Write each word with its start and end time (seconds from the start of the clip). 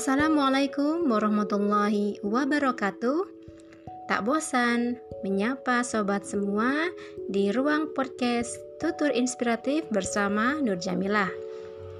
Assalamualaikum 0.00 1.12
warahmatullahi 1.12 2.24
wabarakatuh. 2.24 3.20
Tak 4.08 4.24
bosan 4.24 4.96
menyapa 5.20 5.84
sobat 5.84 6.24
semua 6.24 6.88
di 7.28 7.52
ruang 7.52 7.92
podcast 7.92 8.48
Tutur 8.80 9.12
Inspiratif 9.12 9.84
bersama 9.92 10.56
Nur 10.56 10.80
Jamilah. 10.80 11.28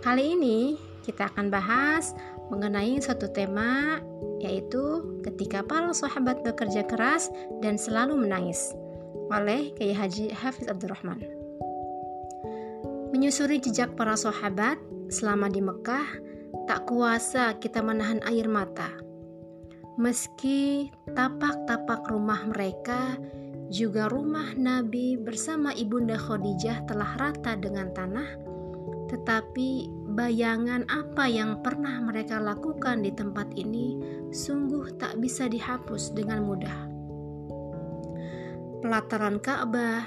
Kali 0.01 0.33
ini 0.33 0.81
kita 1.05 1.29
akan 1.29 1.53
bahas 1.53 2.17
mengenai 2.49 2.97
satu 3.05 3.29
tema 3.37 4.01
yaitu 4.41 5.05
ketika 5.21 5.61
para 5.61 5.93
sahabat 5.93 6.41
bekerja 6.41 6.89
keras 6.89 7.29
dan 7.61 7.77
selalu 7.77 8.17
menangis 8.17 8.73
oleh 9.29 9.77
Kiai 9.77 9.93
Haji 9.93 10.33
Hafiz 10.33 10.73
Abdurrahman. 10.73 11.21
Menyusuri 13.13 13.61
jejak 13.61 13.93
para 13.93 14.17
sahabat 14.17 14.81
selama 15.13 15.53
di 15.53 15.61
Mekah, 15.61 16.30
tak 16.67 16.91
kuasa 16.91 17.59
kita 17.59 17.83
menahan 17.83 18.23
air 18.27 18.47
mata. 18.47 18.91
Meski 20.01 20.89
tapak-tapak 21.13 22.09
rumah 22.09 22.47
mereka, 22.49 23.19
juga 23.71 24.11
rumah 24.11 24.51
Nabi 24.59 25.15
bersama 25.15 25.71
Ibunda 25.71 26.19
Khadijah 26.19 26.91
telah 26.91 27.15
rata 27.21 27.55
dengan 27.55 27.95
tanah, 27.95 28.29
tetapi 29.07 29.87
bayangan 30.11 30.87
apa 30.91 31.31
yang 31.31 31.63
pernah 31.63 32.03
mereka 32.03 32.43
lakukan 32.43 33.07
di 33.07 33.15
tempat 33.15 33.55
ini 33.55 33.95
sungguh 34.35 34.99
tak 34.99 35.23
bisa 35.23 35.47
dihapus 35.47 36.11
dengan 36.19 36.43
mudah. 36.43 36.81
Pelataran 38.83 39.39
Ka'bah, 39.39 40.03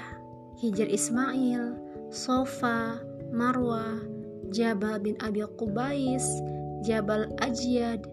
Hijr 0.60 0.90
Ismail, 0.90 1.78
Sofa, 2.12 3.00
Marwah, 3.32 4.13
Jabal 4.50 5.00
bin 5.00 5.16
Abi 5.24 5.46
Qubais, 5.56 6.24
Jabal 6.84 7.30
Ajyad, 7.40 8.04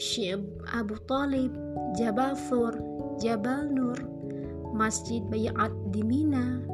Syib 0.00 0.46
Abu 0.72 0.96
Talib, 1.04 1.52
Jabal 1.98 2.32
Thur, 2.48 2.72
Jabal 3.20 3.68
Nur, 3.68 4.00
Masjid 4.72 5.20
Bayat 5.28 5.74
di 5.92 6.00
Mina, 6.00 6.64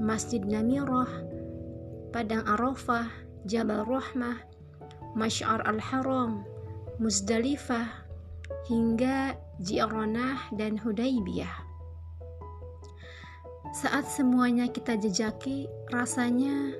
Masjid 0.00 0.40
Namirah, 0.40 1.10
Padang 2.14 2.46
Arafah, 2.48 3.12
Jabal 3.44 3.84
Rahmah, 3.84 4.40
Masyar 5.12 5.60
Al-Haram, 5.68 6.44
Muzdalifah, 6.96 8.06
hingga 8.68 9.36
Ji'ranah 9.60 10.52
dan 10.56 10.80
Hudaybiyah. 10.80 11.64
Saat 13.76 14.08
semuanya 14.08 14.72
kita 14.72 14.96
jejaki, 14.96 15.68
rasanya 15.92 16.72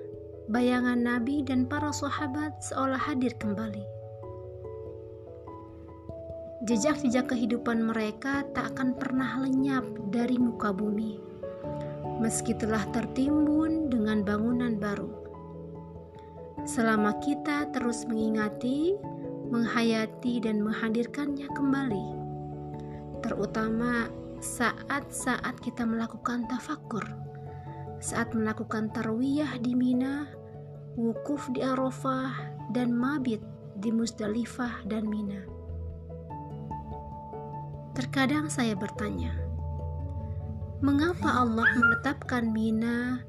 bayangan 0.46 1.02
Nabi 1.02 1.42
dan 1.42 1.66
para 1.66 1.90
sahabat 1.90 2.62
seolah 2.62 2.98
hadir 2.98 3.34
kembali. 3.34 3.82
Jejak-jejak 6.66 7.30
kehidupan 7.30 7.82
mereka 7.82 8.46
tak 8.54 8.74
akan 8.74 8.94
pernah 8.94 9.42
lenyap 9.42 9.84
dari 10.10 10.38
muka 10.38 10.70
bumi, 10.70 11.18
meski 12.22 12.54
telah 12.56 12.82
tertimbun 12.90 13.90
dengan 13.90 14.22
bangunan 14.22 14.78
baru. 14.78 15.10
Selama 16.66 17.18
kita 17.22 17.70
terus 17.70 18.08
mengingati, 18.08 18.98
menghayati, 19.52 20.42
dan 20.42 20.58
menghadirkannya 20.62 21.46
kembali, 21.54 22.08
terutama 23.22 24.10
saat-saat 24.42 25.58
kita 25.62 25.86
melakukan 25.86 26.50
tafakur 26.50 27.25
saat 27.98 28.32
melakukan 28.36 28.92
tarwiyah 28.92 29.58
di 29.60 29.72
Mina, 29.72 30.28
wukuf 30.96 31.48
di 31.52 31.64
Arafah, 31.64 32.32
dan 32.72 32.92
mabit 32.92 33.40
di 33.78 33.92
Musdalifah 33.92 34.84
dan 34.88 35.06
Mina. 35.06 35.44
Terkadang 37.96 38.52
saya 38.52 38.76
bertanya, 38.76 39.32
mengapa 40.84 41.40
Allah 41.40 41.64
menetapkan 41.76 42.52
Mina, 42.52 43.24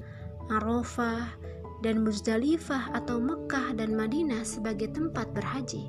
Arafah, 0.52 1.32
dan 1.80 2.02
Musdalifah 2.02 2.92
atau 2.92 3.22
Mekah 3.22 3.78
dan 3.78 3.94
Madinah 3.94 4.42
sebagai 4.42 4.90
tempat 4.92 5.30
berhaji? 5.32 5.88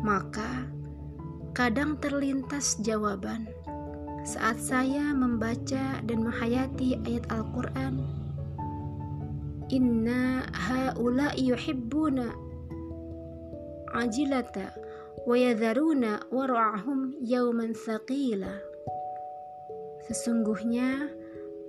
Maka 0.00 0.64
kadang 1.52 2.00
terlintas 2.00 2.80
jawaban 2.80 3.50
saat 4.24 4.60
saya 4.60 5.16
membaca 5.16 6.00
dan 6.04 6.18
menghayati 6.20 7.00
ayat 7.08 7.24
Al-Quran. 7.32 8.04
Inna 9.72 10.44
haula 10.52 11.32
yuhibbuna 11.38 12.34
ajilata 13.96 14.74
wa 15.24 15.36
yadharuna 15.38 16.26
wara'ahum 16.28 17.16
yawman 17.22 17.72
thaqila. 17.72 18.60
Sesungguhnya 20.10 21.08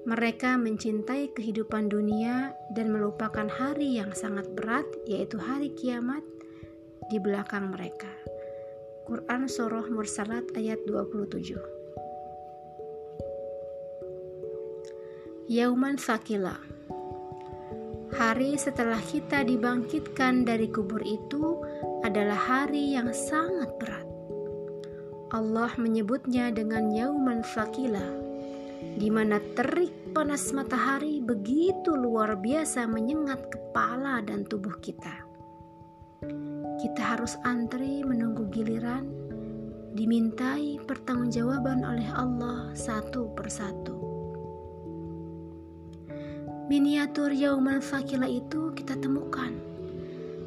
mereka 0.03 0.57
mencintai 0.57 1.29
kehidupan 1.37 1.93
dunia 1.93 2.57
dan 2.73 2.89
melupakan 2.89 3.45
hari 3.45 4.01
yang 4.01 4.09
sangat 4.17 4.49
berat 4.57 4.87
yaitu 5.05 5.37
hari 5.37 5.69
kiamat 5.77 6.25
di 7.13 7.21
belakang 7.21 7.69
mereka. 7.69 8.09
Quran 9.05 9.45
Surah 9.45 9.85
Mursalat 9.93 10.49
ayat 10.57 10.81
27 10.89 11.80
Yauman 15.51 15.99
Sakila 15.99 16.55
Hari 18.15 18.55
setelah 18.55 19.03
kita 19.03 19.43
dibangkitkan 19.43 20.47
dari 20.47 20.71
kubur 20.71 21.03
itu 21.03 21.59
adalah 22.07 22.39
hari 22.39 22.95
yang 22.95 23.11
sangat 23.11 23.67
berat. 23.75 24.07
Allah 25.35 25.75
menyebutnya 25.75 26.55
dengan 26.55 26.87
Yauman 26.95 27.43
Sakila, 27.43 28.15
di 28.95 29.11
mana 29.11 29.43
terik 29.59 30.15
panas 30.15 30.55
matahari 30.55 31.19
begitu 31.19 31.99
luar 31.99 32.39
biasa 32.39 32.87
menyengat 32.87 33.51
kepala 33.51 34.23
dan 34.23 34.47
tubuh 34.47 34.79
kita. 34.79 35.27
Kita 36.79 37.03
harus 37.03 37.35
antri 37.43 38.07
menunggu 38.07 38.47
giliran, 38.55 39.03
dimintai 39.99 40.79
pertanggungjawaban 40.87 41.83
oleh 41.83 42.07
Allah 42.15 42.71
satu 42.71 43.35
persatu. 43.35 44.10
Miniatur 46.71 47.35
Yauman 47.35 47.83
Fakila 47.83 48.31
itu 48.31 48.71
kita 48.71 48.95
temukan 48.95 49.51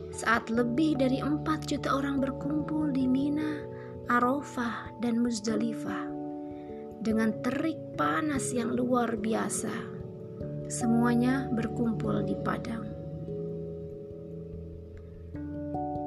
saat 0.08 0.48
lebih 0.48 0.96
dari 0.96 1.20
4 1.20 1.44
juta 1.68 2.00
orang 2.00 2.16
berkumpul 2.16 2.88
di 2.96 3.04
Mina, 3.04 3.60
Arafah, 4.08 4.88
dan 5.04 5.20
Muzdalifah 5.20 6.08
dengan 7.04 7.28
terik 7.44 7.76
panas 8.00 8.56
yang 8.56 8.72
luar 8.72 9.20
biasa. 9.20 9.68
Semuanya 10.72 11.44
berkumpul 11.52 12.24
di 12.24 12.32
padang. 12.40 12.88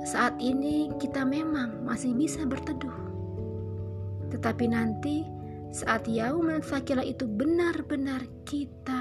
Saat 0.02 0.42
ini 0.42 0.90
kita 0.98 1.30
memang 1.30 1.86
masih 1.86 2.18
bisa 2.18 2.42
berteduh. 2.42 2.98
Tetapi 4.34 4.66
nanti 4.66 5.30
saat 5.70 6.10
Yauman 6.10 6.66
Fakila 6.66 7.06
itu 7.06 7.30
benar-benar 7.30 8.26
kita 8.50 8.97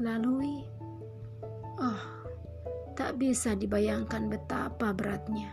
lalui. 0.00 0.64
Oh, 1.76 2.02
tak 2.96 3.20
bisa 3.20 3.52
dibayangkan 3.52 4.32
betapa 4.32 4.96
beratnya. 4.96 5.52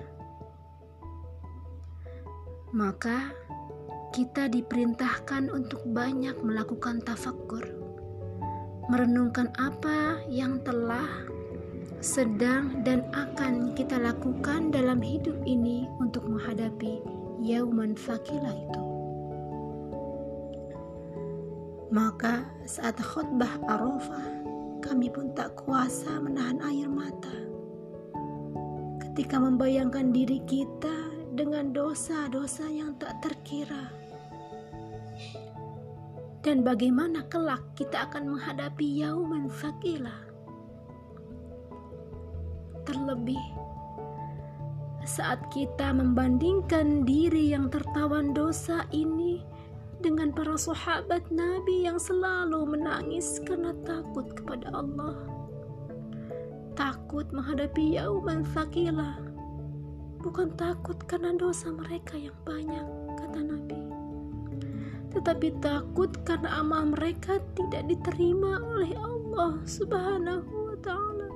Maka 2.72 3.32
kita 4.16 4.48
diperintahkan 4.48 5.52
untuk 5.52 5.84
banyak 5.92 6.36
melakukan 6.40 7.04
tafakkur, 7.04 7.64
merenungkan 8.88 9.52
apa 9.60 10.24
yang 10.32 10.64
telah, 10.64 11.08
sedang, 12.00 12.84
dan 12.88 13.04
akan 13.12 13.76
kita 13.76 14.00
lakukan 14.00 14.72
dalam 14.72 15.04
hidup 15.04 15.36
ini 15.44 15.92
untuk 16.00 16.24
menghadapi 16.28 17.04
Yauman 17.44 17.96
Fakila 17.96 18.52
itu. 18.52 18.87
Maka 21.98 22.46
saat 22.70 23.02
khutbah 23.02 23.58
Arafah, 23.66 24.30
kami 24.86 25.10
pun 25.10 25.34
tak 25.34 25.58
kuasa 25.58 26.22
menahan 26.22 26.62
air 26.70 26.86
mata. 26.86 27.34
Ketika 29.02 29.42
membayangkan 29.42 30.14
diri 30.14 30.38
kita 30.46 30.94
dengan 31.34 31.74
dosa-dosa 31.74 32.70
yang 32.70 32.94
tak 33.02 33.18
terkira. 33.26 33.90
Dan 36.46 36.62
bagaimana 36.62 37.26
kelak 37.34 37.66
kita 37.74 38.06
akan 38.14 38.38
menghadapi 38.38 39.02
yauman 39.02 39.50
fakila. 39.50 40.14
Terlebih 42.86 43.42
saat 45.02 45.42
kita 45.50 45.98
membandingkan 45.98 47.10
diri 47.10 47.58
yang 47.58 47.74
tertawan 47.74 48.38
dosa 48.38 48.86
ini 48.94 49.42
dengan 49.98 50.30
para 50.30 50.54
sahabat 50.54 51.26
Nabi 51.34 51.90
yang 51.90 51.98
selalu 51.98 52.78
menangis 52.78 53.42
karena 53.44 53.74
takut 53.82 54.30
kepada 54.38 54.70
Allah. 54.74 55.18
takut 56.78 57.26
menghadapi 57.34 57.98
yauman 57.98 58.46
sakila. 58.54 59.18
Bukan 60.22 60.54
takut 60.54 61.02
karena 61.10 61.34
dosa 61.34 61.74
mereka 61.74 62.14
yang 62.14 62.38
banyak, 62.46 62.86
kata 63.18 63.40
Nabi. 63.42 63.82
Tetapi 65.10 65.58
takut 65.58 66.14
karena 66.22 66.62
amal 66.62 66.94
mereka 66.94 67.42
tidak 67.58 67.90
diterima 67.90 68.62
oleh 68.62 68.94
Allah 68.94 69.58
Subhanahu 69.66 70.52
wa 70.70 70.78
taala. 70.86 71.28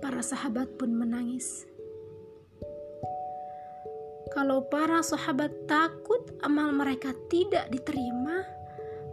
Para 0.00 0.24
sahabat 0.24 0.72
pun 0.80 0.96
menangis. 0.96 1.71
Kalau 4.32 4.64
para 4.64 5.04
sahabat 5.04 5.52
takut 5.68 6.24
amal 6.40 6.72
mereka 6.72 7.12
tidak 7.28 7.68
diterima, 7.68 8.40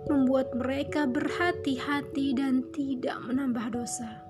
membuat 0.07 0.55
mereka 0.55 1.03
berhati-hati 1.03 2.39
dan 2.39 2.63
tidak 2.71 3.19
menambah 3.27 3.75
dosa, 3.75 4.23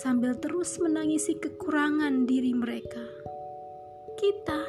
sambil 0.00 0.32
terus 0.40 0.80
menangisi 0.80 1.36
kekurangan 1.36 2.24
diri 2.24 2.56
mereka. 2.56 3.04
Kita, 4.16 4.64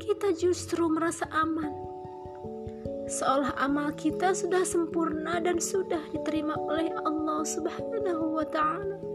kita 0.00 0.32
justru 0.32 0.88
merasa 0.88 1.28
aman, 1.28 1.76
seolah 3.04 3.52
amal 3.60 3.92
kita 4.00 4.32
sudah 4.32 4.64
sempurna 4.64 5.44
dan 5.44 5.60
sudah 5.60 6.00
diterima 6.08 6.56
oleh 6.56 6.88
Allah 7.04 7.44
Subhanahu 7.44 8.40
wa 8.40 8.48
Ta'ala. 8.48 9.09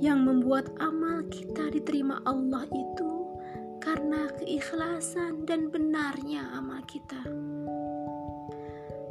Yang 0.00 0.24
membuat 0.24 0.72
amal 0.80 1.20
kita 1.28 1.68
diterima 1.68 2.24
Allah 2.24 2.64
itu 2.72 3.12
karena 3.84 4.32
keikhlasan 4.40 5.44
dan 5.44 5.68
benarnya 5.68 6.56
amal 6.56 6.80
kita. 6.88 7.20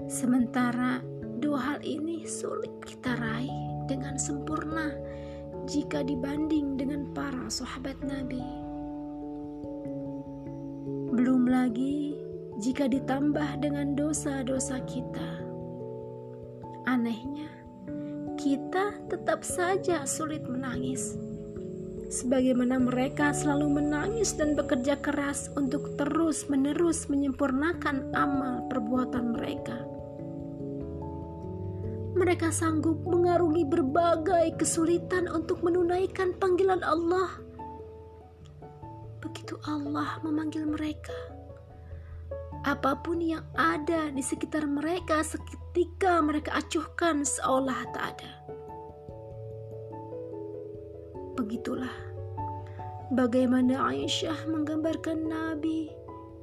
Sementara 0.10 1.02
dua 1.38 1.62
hal 1.62 1.80
ini 1.86 2.26
sulit 2.26 2.74
kita 2.82 3.14
raih 3.22 3.86
dengan 3.86 4.18
sempurna 4.18 4.90
jika 5.70 6.02
dibanding 6.02 6.74
dengan 6.74 7.06
para 7.14 7.46
sahabat 7.54 7.98
Nabi. 8.02 8.42
Belum 11.14 11.46
lagi 11.46 12.18
jika 12.58 12.90
ditambah 12.90 13.62
dengan 13.62 13.94
dosa-dosa 13.94 14.82
kita. 14.90 15.46
Anehnya, 16.90 17.59
kita 18.50 18.98
tetap 19.14 19.46
saja 19.46 20.10
sulit 20.10 20.42
menangis 20.50 21.14
sebagaimana 22.10 22.82
mereka 22.82 23.30
selalu 23.30 23.78
menangis 23.78 24.34
dan 24.34 24.58
bekerja 24.58 24.98
keras 24.98 25.54
untuk 25.54 25.94
terus-menerus 26.02 27.06
menyempurnakan 27.14 28.10
amal 28.18 28.66
perbuatan 28.66 29.38
mereka. 29.38 29.78
Mereka 32.18 32.50
sanggup 32.50 33.06
mengarungi 33.06 33.70
berbagai 33.70 34.58
kesulitan 34.58 35.30
untuk 35.30 35.62
menunaikan 35.62 36.34
panggilan 36.42 36.82
Allah. 36.82 37.30
Begitu 39.22 39.62
Allah 39.70 40.18
memanggil 40.26 40.66
mereka, 40.66 41.29
apa 42.68 43.00
pun 43.00 43.24
yang 43.24 43.46
ada 43.56 44.12
di 44.12 44.20
sekitar 44.20 44.68
mereka 44.68 45.24
seketika 45.24 46.20
mereka 46.20 46.60
acuhkan 46.60 47.24
seolah 47.24 47.88
tak 47.96 48.20
ada. 48.20 48.32
Begitulah 51.40 51.96
bagaimana 53.16 53.90
Aisyah 53.96 54.44
menggambarkan 54.52 55.32
Nabi 55.32 55.88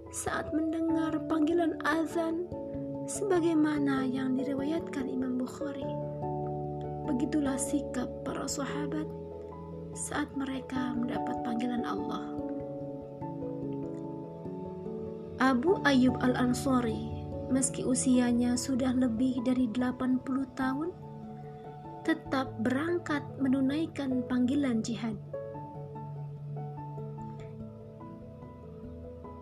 saat 0.08 0.48
mendengar 0.56 1.20
panggilan 1.28 1.76
azan 1.84 2.48
sebagaimana 3.04 4.08
yang 4.08 4.34
diriwayatkan 4.40 5.06
Imam 5.06 5.36
Bukhari. 5.36 5.84
Begitulah 7.06 7.60
sikap 7.60 8.08
para 8.24 8.48
sahabat 8.48 9.06
saat 9.92 10.28
mereka 10.32 10.96
mendapat 10.96 11.44
panggilan 11.44 11.84
Allah. 11.84 12.45
Abu 15.36 15.76
Ayyub 15.84 16.16
Al-Ansari 16.24 17.12
meski 17.52 17.84
usianya 17.84 18.56
sudah 18.56 18.88
lebih 18.96 19.44
dari 19.44 19.68
80 19.68 20.24
tahun 20.56 20.88
tetap 22.08 22.56
berangkat 22.64 23.20
menunaikan 23.36 24.24
panggilan 24.32 24.80
jihad. 24.80 25.12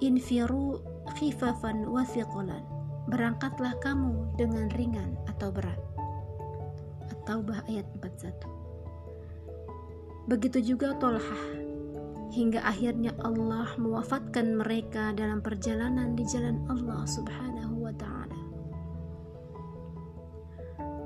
Infiru 0.03 0.83
khifafan 1.15 1.87
wa. 1.87 2.03
Berangkatlah 3.05 3.79
kamu 3.79 4.35
dengan 4.35 4.67
ringan 4.75 5.15
atau 5.31 5.55
berat. 5.55 5.79
At-Taubah 7.07 7.71
ayat 7.71 7.87
41. 8.03 8.35
Begitu 10.27 10.75
juga 10.75 10.97
Tolhah 10.99 11.64
hingga 12.35 12.67
akhirnya 12.67 13.15
Allah 13.23 13.71
mewafatkan 13.79 14.59
mereka 14.59 15.15
dalam 15.15 15.39
perjalanan 15.39 16.19
di 16.19 16.27
jalan 16.27 16.59
Allah 16.67 17.07
Subhanahu 17.07 17.87
wa 17.87 17.95
taala 17.95 18.39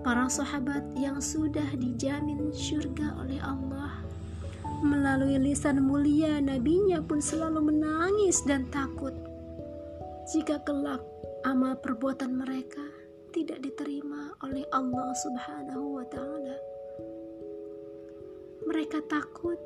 para 0.08 0.24
sahabat 0.24 0.96
yang 0.96 1.20
sudah 1.20 1.68
dijamin 1.76 2.48
surga 2.48 3.12
oleh 3.20 3.36
Allah. 3.44 4.00
Melalui 4.80 5.36
lisan 5.36 5.84
mulia 5.84 6.40
nabinya 6.40 7.04
pun 7.04 7.20
selalu 7.20 7.76
menangis 7.76 8.40
dan 8.48 8.64
takut 8.72 9.12
jika 10.32 10.64
kelak 10.64 11.04
amal 11.44 11.76
perbuatan 11.76 12.40
mereka 12.40 12.80
tidak 13.36 13.60
diterima 13.60 14.32
oleh 14.40 14.64
Allah 14.72 15.12
Subhanahu 15.12 16.00
wa 16.00 16.06
taala. 16.08 16.56
Mereka 18.64 19.04
takut 19.12 19.60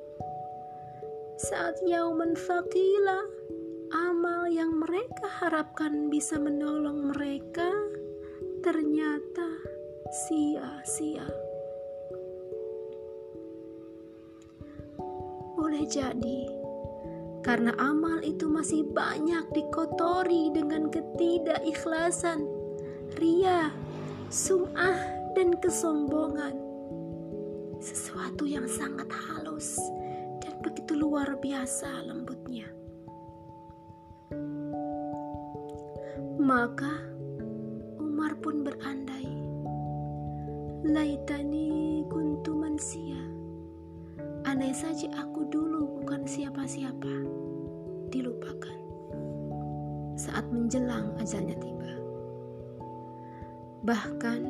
saat 1.43 1.75
yauman 1.83 2.39
faqila 2.39 3.19
amal 3.91 4.47
yang 4.47 4.79
mereka 4.79 5.27
harapkan 5.43 6.07
bisa 6.07 6.39
menolong 6.39 7.11
mereka 7.11 7.67
ternyata 8.63 9.51
sia-sia. 10.07 11.27
Boleh 15.59 15.83
jadi 15.91 16.47
karena 17.43 17.75
amal 17.75 18.23
itu 18.23 18.47
masih 18.47 18.87
banyak 18.95 19.43
dikotori 19.51 20.55
dengan 20.55 20.95
ketidakikhlasan, 20.95 22.47
ria, 23.19 23.75
sum'ah, 24.31 25.27
dan 25.35 25.59
kesombongan. 25.59 26.55
Sesuatu 27.83 28.47
yang 28.47 28.71
sangat 28.71 29.11
halus 29.11 29.75
begitu 30.63 30.95
luar 30.95 31.37
biasa 31.43 32.07
lembutnya. 32.07 32.71
Maka 36.39 36.95
Umar 37.99 38.39
pun 38.41 38.63
berandai 38.63 39.43
Laitani 40.83 42.03
kuntu 42.11 42.59
mansia. 42.59 43.23
Andai 44.43 44.75
saja 44.75 45.07
aku 45.15 45.47
dulu 45.47 46.03
bukan 46.03 46.27
siapa-siapa. 46.27 47.15
Dilupakan. 48.11 48.79
Saat 50.19 50.51
menjelang 50.51 51.15
ajalnya 51.23 51.55
tiba. 51.63 51.93
Bahkan 53.87 54.41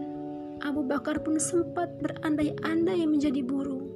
Abu 0.64 0.88
Bakar 0.88 1.20
pun 1.20 1.36
sempat 1.36 2.00
berandai-andai 2.00 3.04
menjadi 3.04 3.44
burung. 3.44 3.92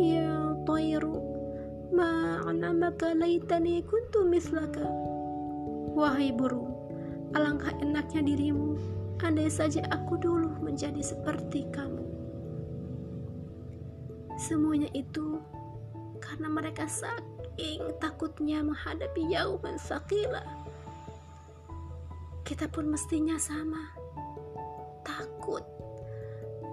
Ya 0.00 0.45
tayru, 0.66 1.22
ma'anamaka 1.94 3.14
laitani 3.14 3.80
kuntu 3.86 4.26
mislaka. 4.26 4.84
Wahai 5.96 6.34
burung, 6.34 6.74
alangkah 7.32 7.72
enaknya 7.80 8.20
dirimu 8.26 8.76
Andai 9.26 9.50
saja 9.50 9.82
aku 9.90 10.20
dulu 10.22 10.60
menjadi 10.62 11.02
seperti 11.02 11.66
kamu. 11.74 12.04
Semuanya 14.38 14.86
itu 14.94 15.42
karena 16.22 16.46
mereka 16.46 16.86
saking 16.86 17.96
takutnya 17.98 18.62
menghadapi 18.62 19.32
yauman 19.32 19.80
sakila. 19.82 20.44
Kita 22.46 22.70
pun 22.70 22.86
mestinya 22.92 23.34
sama. 23.34 23.90
Takut. 25.02 25.64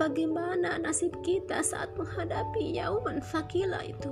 Bagaimana 0.02 0.82
nasib 0.82 1.14
kita 1.22 1.62
saat 1.62 1.94
menghadapi 1.94 2.74
yauman 2.74 3.22
sakila 3.22 3.86
itu? 3.86 4.10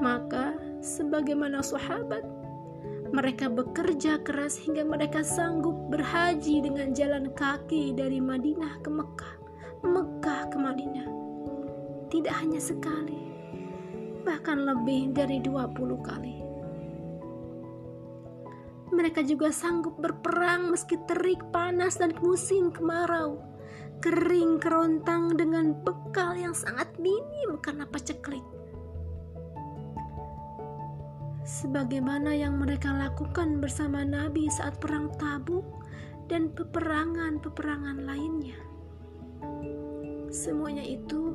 Maka 0.00 0.56
sebagaimana 0.84 1.64
sahabat 1.64 2.24
mereka 3.10 3.48
bekerja 3.50 4.20
keras 4.22 4.60
hingga 4.60 4.84
mereka 4.86 5.24
sanggup 5.24 5.74
berhaji 5.90 6.62
dengan 6.62 6.92
jalan 6.92 7.32
kaki 7.34 7.96
dari 7.96 8.20
Madinah 8.22 8.80
ke 8.84 8.90
Mekah, 8.92 9.34
Mekah 9.82 10.42
ke 10.52 10.56
Madinah. 10.60 11.08
Tidak 12.12 12.34
hanya 12.44 12.60
sekali, 12.60 13.32
bahkan 14.22 14.62
lebih 14.62 15.16
dari 15.16 15.42
20 15.42 16.00
kali. 16.00 16.49
Mereka 19.00 19.24
juga 19.24 19.48
sanggup 19.48 19.96
berperang 19.96 20.76
meski 20.76 21.00
terik, 21.08 21.40
panas, 21.48 21.96
dan 21.96 22.12
musim 22.20 22.68
kemarau. 22.68 23.40
Kering 24.04 24.60
kerontang 24.60 25.40
dengan 25.40 25.72
bekal 25.80 26.36
yang 26.36 26.52
sangat 26.52 26.92
minim 27.00 27.56
karena 27.64 27.88
paceklik. 27.88 28.44
Sebagaimana 31.48 32.36
yang 32.36 32.60
mereka 32.60 32.92
lakukan 32.92 33.64
bersama 33.64 34.04
Nabi 34.04 34.52
saat 34.52 34.76
perang 34.76 35.08
tabuk 35.16 35.64
dan 36.28 36.52
peperangan-peperangan 36.52 38.04
lainnya. 38.04 38.60
Semuanya 40.28 40.84
itu 40.84 41.32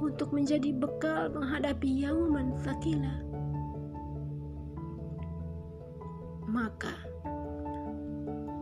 untuk 0.00 0.32
menjadi 0.32 0.72
bekal 0.72 1.28
menghadapi 1.28 2.08
Yauman 2.08 2.56
Fakila 2.64 3.35
maka 6.56 6.96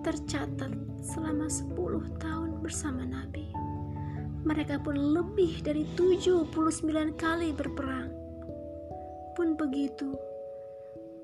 tercatat 0.03 0.75
selama 0.99 1.47
10 1.47 1.79
tahun 2.19 2.51
bersama 2.59 3.07
Nabi. 3.07 3.47
Mereka 4.43 4.83
pun 4.83 4.99
lebih 4.99 5.63
dari 5.63 5.87
79 5.95 6.51
kali 7.15 7.55
berperang. 7.55 8.11
Pun 9.39 9.55
begitu, 9.55 10.11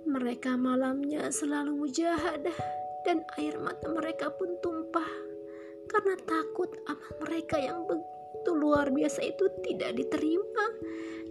mereka 0.06 0.54
malamnya 0.54 1.34
selalu 1.34 1.74
mujahadah 1.84 2.54
dan 3.02 3.26
air 3.36 3.58
mata 3.58 3.90
mereka 3.90 4.30
pun 4.30 4.54
tumpah 4.62 5.10
karena 5.90 6.14
takut 6.22 6.70
amal 6.86 7.12
mereka 7.26 7.58
yang 7.58 7.82
begitu 7.84 8.50
luar 8.54 8.94
biasa 8.94 9.26
itu 9.26 9.50
tidak 9.66 9.98
diterima 9.98 10.66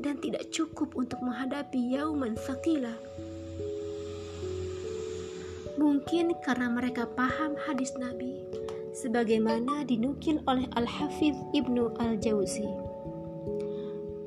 dan 0.04 0.20
tidak 0.20 0.52
cukup 0.52 0.94
untuk 1.00 1.20
menghadapi 1.24 1.96
yauman 1.96 2.36
sakila. 2.36 2.94
Mungkin 5.80 6.36
karena 6.44 6.68
mereka 6.68 7.08
paham 7.16 7.56
hadis 7.64 7.96
Nabi, 7.96 8.44
sebagaimana 8.92 9.88
dinukil 9.88 10.44
oleh 10.44 10.68
Al-Hafidh 10.76 11.40
Ibnu 11.56 11.96
Al-Jauzi. 11.96 12.68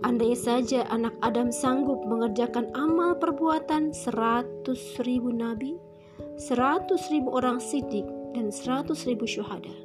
Andai 0.01 0.33
saja 0.33 0.89
anak 0.89 1.13
Adam 1.21 1.53
sanggup 1.53 2.03
mengerjakan 2.09 2.73
amal 2.73 3.21
perbuatan 3.21 3.93
seratus 3.93 4.97
ribu 5.05 5.29
nabi, 5.29 5.77
seratus 6.41 7.07
ribu 7.13 7.37
orang 7.37 7.61
sidik, 7.61 8.09
dan 8.33 8.49
seratus 8.49 9.05
ribu 9.05 9.29
syuhada. 9.29 9.77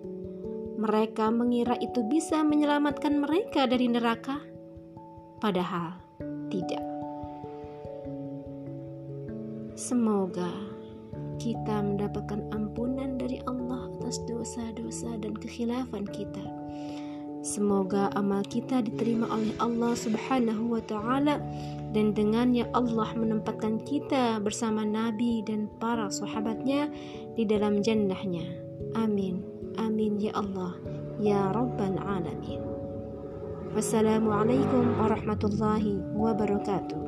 Mereka 0.79 1.29
mengira 1.35 1.75
itu 1.83 2.01
bisa 2.07 2.41
menyelamatkan 2.47 3.19
mereka 3.19 3.67
dari 3.67 3.91
neraka, 3.91 4.39
padahal 5.43 5.99
tidak. 6.49 6.81
Semoga 9.77 10.66
kita 11.37 11.81
mendapatkan 11.81 12.41
ampunan 12.53 13.17
dari 13.17 13.41
Allah 13.49 13.89
atas 13.97 14.21
dosa-dosa 14.25 15.17
dan 15.21 15.33
kekhilafan 15.37 16.05
kita. 16.09 16.43
Semoga 17.47 18.11
amal 18.17 18.43
kita 18.43 18.83
diterima 18.83 19.29
oleh 19.31 19.55
Allah 19.63 19.95
Subhanahu 19.95 20.75
wa 20.75 20.83
taala 20.83 21.39
dan 21.95 22.11
dengannya 22.11 22.67
Allah 22.75 23.07
menempatkan 23.15 23.79
kita 23.87 24.43
bersama 24.43 24.83
Nabi 24.83 25.45
dan 25.47 25.71
para 25.79 26.11
sahabatnya 26.11 26.91
di 27.39 27.47
dalam 27.47 27.79
jannahnya. 27.79 28.43
Amin. 28.99 29.45
Amin 29.79 30.19
ya 30.19 30.35
Allah. 30.35 30.75
Ya 31.23 31.49
Rabbal 31.53 31.97
Alamin. 32.01 32.61
Wassalamualaikum 33.77 34.97
warahmatullahi 34.97 36.01
wabarakatuh. 36.17 36.99